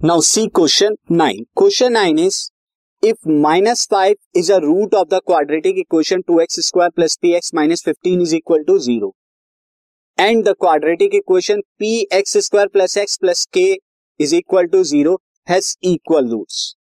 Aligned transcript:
Now 0.00 0.20
C 0.20 0.46
question 0.46 0.94
nine 1.12 1.44
question 1.56 1.92
nine 1.92 2.18
is 2.18 2.36
if 3.02 3.28
minus 3.28 3.86
five 3.90 4.14
is 4.36 4.52
a 4.52 4.56
root 4.56 4.94
of 4.94 5.08
the 5.08 5.18
quadratic 5.26 5.78
equation 5.78 6.20
two 6.20 6.38
x 6.40 6.60
square 6.66 6.90
plus 6.90 7.16
p 7.22 7.32
x 7.36 7.50
minus 7.54 7.82
fifteen 7.84 8.20
is 8.22 8.34
equal 8.36 8.62
to 8.62 8.78
zero 8.78 9.12
and 10.18 10.44
the 10.44 10.54
quadratic 10.60 11.14
equation 11.14 11.60
p 11.78 11.92
x 12.12 12.36
square 12.46 12.68
plus 12.68 12.96
x 12.98 13.16
plus 13.16 13.44
k 13.54 13.66
is 14.20 14.34
equal 14.36 14.66
to 14.66 14.82
zero 14.84 15.14
has 15.48 15.74
equal 15.84 16.30
roots 16.30 16.74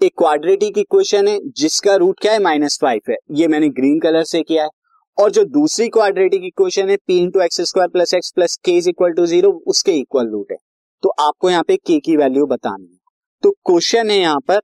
एक 0.00 0.12
quadratic 0.18 0.78
equation 0.78 1.28
है, 1.28 1.38
जिसका 1.48 1.96
root 1.96 2.20
क्या 2.20 2.32
है? 2.32 2.42
Minus 2.42 2.78
five 2.82 3.10
है। 3.10 3.16
ये 3.32 3.48
मैंने 3.48 3.68
green 3.70 3.98
colour 4.00 4.24
से 4.24 4.42
किया 4.42 4.64
है। 4.64 4.70
और 5.18 5.30
जो 5.30 5.44
दूसरी 5.56 5.88
क्वाड्रेटिक 5.88 6.44
इक्वेशन 6.44 6.90
है 6.90 6.96
p 7.06 7.18
into 7.18 7.40
x 7.40 7.60
square 7.62 7.88
plus 7.88 8.14
x 8.14 8.32
plus 8.36 8.56
k 8.64 8.76
is 8.76 8.88
equal 8.88 9.12
to 9.12 9.26
zero 9.26 9.52
उसके 9.66 9.98
इक्वल 9.98 10.30
रूट 10.30 10.52
है। 10.52 10.58
तो 11.04 11.08
आपको 11.20 11.50
यहाँ 11.50 11.62
पे 11.62 11.76
के 11.76 11.98
की 12.00 12.16
वैल्यू 12.16 12.46
बतानी 12.46 12.84
है। 12.84 12.98
तो 13.42 13.50
क्वेश्चन 13.66 14.10
है 14.10 14.16
यहाँ 14.18 14.40
पर 14.40 14.60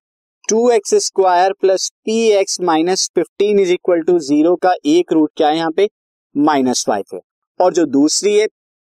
two 0.49 0.71
x 0.71 0.95
square 1.05 1.53
plus 1.53 1.89
p 2.05 2.17
x 2.33 2.61
minus 2.61 3.09
fifteen 3.15 3.59
is 3.59 3.73
equal 3.73 4.03
to 4.03 4.19
zero 4.19 4.55
का 4.57 4.73
एक 4.87 5.13
रूट 5.13 5.31
क्या 5.37 5.49
है 5.49 5.57
यहाँ 5.57 5.71
पे? 5.71 5.89
माइनस 6.35 6.85
फाइव 6.87 7.05
है। 7.15 7.21
और 7.61 7.73
जो 7.73 7.85
दूसरी 7.89 8.37
है 8.39 8.47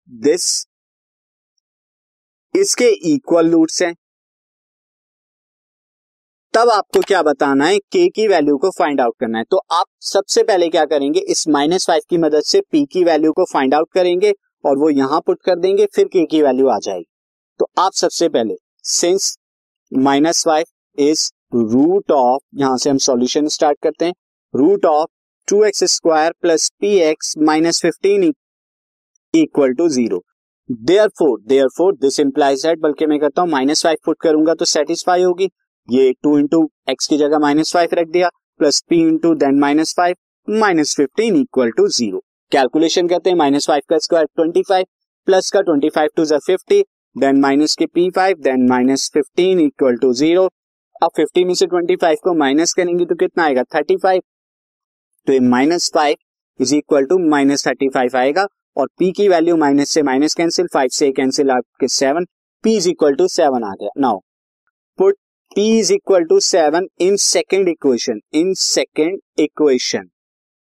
दिस 0.09 0.65
इसके 2.55 2.89
इक्वल 3.13 3.51
रूट्स 3.51 3.81
हैं। 3.81 3.93
तब 6.53 6.69
आपको 6.69 7.01
क्या 7.01 7.21
बताना 7.23 7.65
है 7.65 7.77
के 7.77 8.07
की 8.09 8.27
वैल्यू 8.27 8.57
को 8.57 8.69
फाइंड 8.71 9.01
आउट 9.01 9.15
करना 9.19 9.37
है। 9.37 9.43
तो 9.43 9.61
आप 9.73 9.85
सबसे 10.03 10.43
पहले 10.43 10.69
क्या 10.69 10.85
करेंगे, 10.87 11.19
इस 11.19 11.47
माइनस 11.47 11.87
फाइव 11.87 12.01
की 12.09 12.17
मदद 12.17 12.43
से 12.43 12.61
पी 12.71 12.85
की 12.85 13.03
वैल्यू 13.03 13.31
को 13.31 13.45
फाइंड 13.53 13.73
आउट 13.73 13.91
करेंगे 13.93 14.33
और 14.65 14.77
वो 14.77 14.89
यहाँ 14.89 15.21
पुट 15.21 15.41
कर 15.41 15.59
देंगे, 15.59 15.85
फिर 15.85 16.07
के 16.07 16.25
की 16.25 16.41
वैल्यू 16.41 16.67
आ 16.67 16.77
जाएगी। 16.79 17.05
तो 17.59 17.67
आप 17.79 17.91
सबसे 17.93 18.27
पहले 18.29 18.55
since 18.89 19.35
minus 19.91 20.43
five 20.45 20.65
is 20.97 21.29
root 21.55 22.11
of 22.11 22.41
यहाँ 22.55 22.77
से 22.77 22.89
हम 22.89 22.97
सॉल्यूशन 22.99 23.47
स्टार्ट 23.47 23.77
करते 23.83 24.05
हैं 24.05 24.13
root 24.53 24.85
of 24.85 25.07
two 25.47 25.63
x 25.63 25.83
square 25.93 26.33
plus 26.41 26.69
p 26.81 26.95
x 27.01 27.33
minus 27.39 27.81
fifteen 27.81 28.31
equal 29.33 29.73
to 29.73 29.87
zero 29.89 30.21
therefore 31.19 31.39
therefore 31.77 31.95
this 31.95 32.19
implies 32.19 32.65
that 32.65 32.79
बल्कि 32.79 33.05
मैं 33.05 33.19
करता 33.19 33.41
हूँ 33.41 33.49
माइनस 33.49 33.83
फाइव 33.83 33.97
पुट 34.05 34.17
करूँगा 34.21 34.53
तो 34.53 34.65
सेटिस्फाई 34.65 35.23
होगी। 35.23 35.49
ये 35.89 36.11
टू 36.23 36.37
इंटू 36.39 36.67
एक्स 36.89 37.07
की 37.07 37.17
जगह 37.17 37.39
माइनस 37.39 37.73
फाइव 37.73 37.89
रख 37.93 38.07
दिया 38.07 38.29
plus 38.59 38.81
p 38.89 39.01
into 39.01 39.33
then 39.35 39.59
minus 39.59 39.93
five 39.97 40.15
minus 40.47 40.95
fifteen 40.97 41.35
equal 41.35 41.71
to 41.71 41.87
zero 41.89 42.19
calculation 42.51 43.07
करते 43.07 43.29
हैं 43.29 43.37
माइनस 43.37 43.67
फाइव 43.67 43.81
का 43.89 43.97
स्क्वायर 43.99 44.25
ट्वेंटी 44.35 44.61
फाइव 44.69 44.85
प्लस 45.27 45.49
का 45.51 45.61
ट्वेंटी 45.61 45.89
फाइव 45.89 46.09
टू 46.15 46.25
जो 46.25 46.37
फिफ्टी 46.39 46.83
देन 47.15 47.39
माइनस 47.41 47.75
के 47.75 47.85
p 47.85 48.09
five 48.09 48.37
then 48.43 48.67
minus 48.69 49.09
fifteen 49.13 49.59
equal 49.59 49.95
to 49.95 50.11
zero 50.13 50.45
अब 51.03 51.09
fifty 51.15 51.43
में 51.45 51.53
से 51.53 51.65
twenty 51.65 51.95
five 51.95 52.17
को 52.23 52.33
माइनस 52.33 52.73
करेंगे 52.73 53.05
तो 53.05 53.15
कितना 53.15 53.43
आएगा? 53.43 53.63
थर्टी 53.75 53.97
फाइव 54.03 54.21
तो 55.27 55.33
ये 55.33 55.39
minus 55.39 55.89
five 55.93 56.15
is 56.59 56.75
equal 56.75 57.05
to 57.05 57.17
minus 57.29 57.65
thirty 57.67 57.89
five 57.89 58.17
आएगा 58.17 58.45
और 58.77 58.87
पी 58.99 59.11
की 59.11 59.27
वैल्यू 59.29 59.57
माइनस 59.57 59.89
से 59.89 60.01
माइनस 60.03 60.33
कैंसिल 60.33 60.67
फाइव 60.73 60.89
से 60.93 61.11
कैंसिल 61.11 61.51
आपके 61.51 61.87
seven 61.87 62.25
p 62.63 62.75
is 62.77 62.89
equal 62.89 63.15
to 63.15 63.27
seven 63.27 63.63
आ 63.63 63.73
गया। 63.81 63.89
Now 63.97 64.19
put 64.99 65.15
p 65.51 65.67
is 65.79 65.93
equal 65.93 66.23
to 66.23 66.39
seven 66.39 66.87
in 67.01 67.15
second 67.17 67.69
equation 67.69 68.19
in 68.33 68.53
second 68.53 69.19
equation 69.39 70.09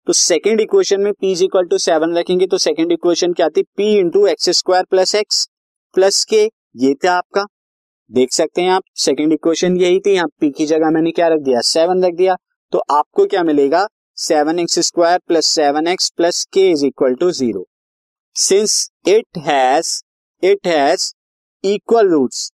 तो 0.06 0.12
second 0.12 0.60
equation 0.60 1.00
में 1.00 1.12
p 1.12 1.32
is 1.32 1.44
equal 1.44 1.66
to 1.66 1.78
seven 1.78 2.16
रखेंगे 2.16 2.46
तो 2.46 2.58
second 2.58 2.92
equation 2.92 3.32
क्या 3.32 3.48
थी 3.48 3.62
p 3.76 3.94
into 3.98 4.26
x 4.26 4.50
square 4.58 4.84
plus 4.90 5.14
x 5.14 5.48
plus 5.94 6.24
k, 6.24 6.44
ये 6.76 6.94
था 7.04 7.12
आपका। 7.12 7.44
देख 8.10 8.32
सकते 8.32 8.62
हैं 8.62 8.70
आप 8.70 8.82
सेकेंड 8.96 9.32
इक्वेशन 9.32 9.76
यही 9.76 10.00
थी, 10.00 10.14
यहाँ 10.14 10.28
पी 10.40 10.50
की 10.50 10.66
जगह 10.66 10.90
मैंने 10.90 11.10
क्या 11.10 11.28
रख 11.28 11.40
दिया? 11.40 11.60
सेवन 11.62 12.04
रख 12.04 12.14
दिया। 12.14 12.36
तो 12.72 12.78
आपको 12.90 13.26
क्या 13.26 13.42
मिलेगा? 13.44 13.86
Seven 14.18 14.58
x 14.58 14.78
square 14.78 15.18
plus 15.28 15.46
seven 15.46 15.86
x 15.86 16.08
plus 16.16 16.44
k 16.52 16.68
is 16.70 16.84
equal 16.86 17.14
to 17.14 17.30
zero 17.30 17.64
since 18.36 18.74
it 19.08 19.38
has 19.38 19.88
it 20.42 20.66
has 20.66 21.12
equal 21.64 22.08
roots 22.08 22.50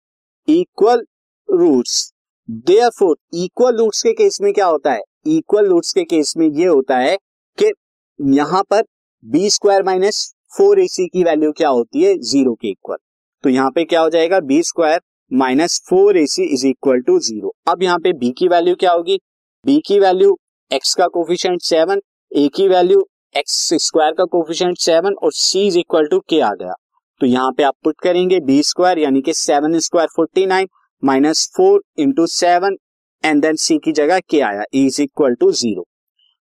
equal 0.48 1.04
roots 1.50 2.12
therefore 2.50 3.16
equal 3.36 3.78
roots 3.78 4.02
के 4.04 4.12
केस 4.14 4.38
में 4.42 4.52
क्या 4.54 4.66
होता 4.66 4.92
है? 4.92 5.02
इक्वल 5.28 5.68
रूट्स 5.68 5.94
के 5.94 6.04
केस 6.04 6.34
में 6.38 6.48
ये 6.48 6.66
होता 6.66 6.98
है 6.98 7.18
कि 7.58 7.72
यहाँ 8.20 8.64
पर 8.64 8.84
b 9.26 9.50
square 9.50 9.84
minus 9.84 10.24
four 10.58 10.80
a 10.80 10.88
c 10.88 11.08
की 11.08 11.24
वैल्यू 11.24 11.52
क्या 11.52 11.70
होती 11.70 12.04
है? 12.04 12.18
ज़ीरो 12.20 12.54
के 12.54 12.70
इक्वल 12.70 12.98
तो 13.46 13.50
यहाँ 13.50 13.72
पे 13.72 13.84
क्या 13.86 14.00
हो 14.02 14.10
जाएगा? 14.10 14.40
B 14.40 14.62
square 14.64 15.00
minus 15.32 15.80
four 15.90 16.18
a 16.18 16.26
c 16.28 16.44
is 16.54 16.66
equal 16.68 17.02
to 17.08 17.18
zero 17.20 17.54
अब 17.68 17.84
यहाँ 17.84 17.98
पे 18.04 18.14
बी 18.14 18.30
की 18.38 18.48
वैल्यू 18.48 18.76
क्या 18.76 18.92
होगी? 18.92 19.18
बी 19.66 19.78
की 19.88 20.00
वैल्यू 20.00 20.38
एक्स 20.72 20.94
का 20.96 21.08
कोफिशियंट 21.08 21.62
सेवन 21.62 22.02
ए 22.32 22.48
की 22.56 22.68
वैल्यू 22.68 23.06
एक्स 23.36 23.58
स्क्वायर 23.84 24.14
का 24.14 24.26
कोफिशियंट 24.32 24.78
सेवन 24.78 25.16
और 25.24 25.32
सी 25.34 25.66
इज़ 25.68 25.78
इक्वल 25.80 26.08
टू 26.08 26.20
के 26.30 26.40
आ 26.40 26.52
गया। 26.54 26.74
तो 27.22 27.28
यहाँ 27.28 27.52
पे 27.58 27.64
आप 27.64 27.74
पुट 27.84 27.96
करेंगे 28.04 28.40
बी 28.40 28.62
स्क्वायर 28.64 29.00
यानी 29.00 29.22
कि 29.22 29.34
seven 29.36 29.80
square 29.80 30.08
forty 30.16 30.46
nine 30.46 30.68
minus 31.04 31.48
four 31.58 31.82
into 32.00 32.26
seven 32.32 32.78
and 33.24 33.42
then 33.42 33.56
c 33.58 33.78
की 33.78 33.92
जगह 33.94 34.20
के 34.30 34.40
आया। 34.42 34.64
इज़ 34.76 35.02
इक्वल 35.02 35.36
टू 35.36 35.52
ज़ीरो 35.54 35.86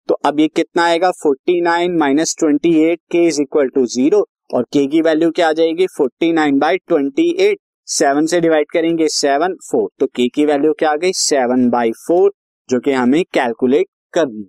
तो 0.09 0.19
अब 0.25 0.39
ये 0.39 0.47
कितना 0.49 0.83
आएगा? 0.83 1.11
Forty 1.13 1.61
nine 1.61 1.97
minus 1.97 2.35
twenty 2.39 2.79
eight 2.83 2.99
k 3.11 3.25
is 3.27 3.41
equal 3.41 3.69
to 3.75 3.85
zero 3.87 4.25
और 4.53 4.63
के 4.63 4.85
की 4.87 5.01
वैल्यू 5.01 5.29
क्या 5.31 5.49
आ 5.49 5.53
जाएगी? 5.53 5.87
Forty 5.87 6.31
nine 6.33 6.57
by 6.59 6.77
twenty 6.77 7.29
eight 7.39 7.57
seven 7.87 8.25
से 8.25 8.39
डिवाइड 8.41 8.65
करेंगे 8.73 9.07
सेवन 9.07 9.55
फोर 9.71 9.89
तो 9.99 10.07
के 10.07 10.27
की 10.27 10.45
वैल्यू 10.45 10.73
क्या 10.73 10.91
आ 10.91 10.95
गई? 10.95 11.11
सेवन 11.11 11.69
बाई 11.69 11.91
फोर 12.07 12.31
जो 12.69 12.79
कि 12.79 12.91
हमें 12.91 13.23
कैलकुलेट 13.33 13.85
करनी 14.13 14.47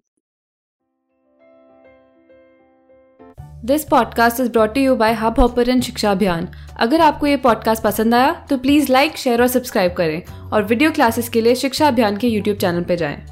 this 3.65 3.85
podcast 3.85 4.41
is 4.41 4.51
brought 4.51 4.77
you 4.77 4.95
by 4.97 5.13
Hubhopper 5.41 5.81
Shiksha 5.81 6.11
Abhiyan 6.11 6.49
अगर 6.81 7.01
आपको 7.01 7.27
ये 7.27 7.37
पॉडकास्ट 7.37 7.83
पसंद 7.83 8.15
आया 8.15 8.33
तो 8.51 8.59
प्लीज़ 8.59 8.93
लाइक 8.93 9.17
शेयर 9.17 9.41
और 9.41 9.49
सब्सक्राइब 9.49 9.93
करें। 9.93 10.23
और 10.53 10.63
वीडियो 10.63 10.91
क्लासेस 10.91 11.29
के 11.29 11.41
लिए 11.41 11.55
शिक्षा 11.55 11.89
अभियान 11.89 12.17
के 12.17 12.29
यूट्यूब 12.29 12.57
चैनल 12.57 12.83
पर 12.83 12.95
जाएँ। 12.95 13.32